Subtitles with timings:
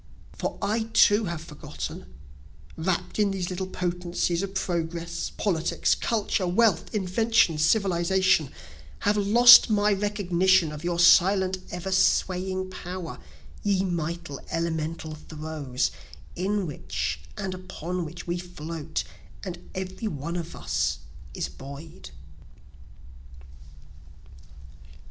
[0.35, 2.11] For I too have forgotten,
[2.75, 8.49] (Wrapt in these little potencies of progress, politics, culture, wealth, inventions, civilization,)
[9.01, 13.19] Have lost my recognition of your silent ever swaying power,
[13.61, 15.91] ye mighty, elemental throes,
[16.35, 19.03] In which and upon which we float,
[19.43, 20.97] and every one of us
[21.35, 22.09] is buoy'd.